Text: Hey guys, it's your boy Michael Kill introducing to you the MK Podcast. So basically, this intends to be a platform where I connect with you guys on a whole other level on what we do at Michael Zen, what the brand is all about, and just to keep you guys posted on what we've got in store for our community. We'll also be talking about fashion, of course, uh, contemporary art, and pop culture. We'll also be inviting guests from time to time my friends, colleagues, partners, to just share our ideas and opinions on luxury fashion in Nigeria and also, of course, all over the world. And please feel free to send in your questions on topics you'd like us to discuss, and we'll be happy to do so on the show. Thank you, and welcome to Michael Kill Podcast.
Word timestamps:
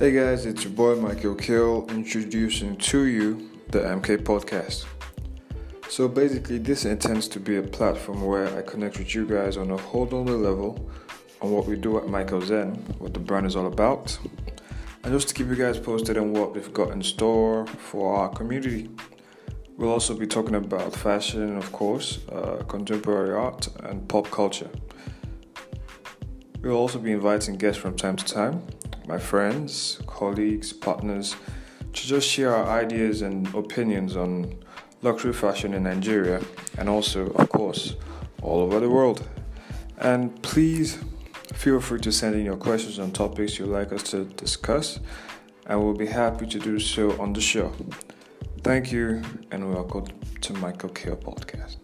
Hey 0.00 0.12
guys, 0.12 0.46
it's 0.46 0.64
your 0.64 0.72
boy 0.72 0.94
Michael 0.94 1.34
Kill 1.34 1.86
introducing 1.90 2.74
to 2.78 3.04
you 3.04 3.50
the 3.68 3.80
MK 3.80 4.24
Podcast. 4.24 4.86
So 5.90 6.08
basically, 6.08 6.56
this 6.56 6.86
intends 6.86 7.28
to 7.28 7.38
be 7.38 7.56
a 7.56 7.62
platform 7.62 8.24
where 8.24 8.48
I 8.56 8.62
connect 8.62 8.98
with 8.98 9.14
you 9.14 9.26
guys 9.26 9.58
on 9.58 9.70
a 9.70 9.76
whole 9.76 10.04
other 10.04 10.32
level 10.32 10.88
on 11.42 11.50
what 11.50 11.66
we 11.66 11.76
do 11.76 11.98
at 11.98 12.08
Michael 12.08 12.40
Zen, 12.40 12.76
what 12.98 13.12
the 13.12 13.20
brand 13.20 13.44
is 13.44 13.56
all 13.56 13.66
about, 13.66 14.18
and 15.04 15.12
just 15.12 15.28
to 15.28 15.34
keep 15.34 15.48
you 15.48 15.54
guys 15.54 15.78
posted 15.78 16.16
on 16.16 16.32
what 16.32 16.54
we've 16.54 16.72
got 16.72 16.92
in 16.92 17.02
store 17.02 17.66
for 17.66 18.16
our 18.16 18.30
community. 18.30 18.88
We'll 19.76 19.90
also 19.90 20.16
be 20.16 20.26
talking 20.26 20.54
about 20.54 20.96
fashion, 20.96 21.58
of 21.58 21.70
course, 21.72 22.20
uh, 22.32 22.64
contemporary 22.68 23.34
art, 23.34 23.68
and 23.84 24.08
pop 24.08 24.30
culture. 24.30 24.70
We'll 26.62 26.78
also 26.78 26.98
be 26.98 27.12
inviting 27.12 27.56
guests 27.56 27.82
from 27.82 27.96
time 27.96 28.16
to 28.16 28.24
time 28.24 28.62
my 29.10 29.18
friends, 29.18 29.98
colleagues, 30.06 30.72
partners, 30.72 31.34
to 31.92 32.06
just 32.06 32.28
share 32.28 32.54
our 32.54 32.78
ideas 32.78 33.22
and 33.22 33.52
opinions 33.56 34.14
on 34.16 34.54
luxury 35.02 35.32
fashion 35.32 35.74
in 35.74 35.82
Nigeria 35.82 36.40
and 36.78 36.88
also, 36.88 37.26
of 37.30 37.48
course, 37.48 37.96
all 38.40 38.60
over 38.60 38.78
the 38.78 38.88
world. 38.88 39.26
And 39.98 40.40
please 40.42 40.98
feel 41.52 41.80
free 41.80 41.98
to 42.00 42.12
send 42.12 42.36
in 42.36 42.44
your 42.44 42.56
questions 42.56 43.00
on 43.00 43.10
topics 43.10 43.58
you'd 43.58 43.70
like 43.70 43.92
us 43.92 44.04
to 44.12 44.26
discuss, 44.44 45.00
and 45.66 45.82
we'll 45.82 45.94
be 45.94 46.06
happy 46.06 46.46
to 46.46 46.60
do 46.60 46.78
so 46.78 47.20
on 47.20 47.32
the 47.32 47.40
show. 47.40 47.72
Thank 48.62 48.92
you, 48.92 49.22
and 49.50 49.74
welcome 49.74 50.06
to 50.42 50.52
Michael 50.52 50.90
Kill 50.90 51.16
Podcast. 51.16 51.78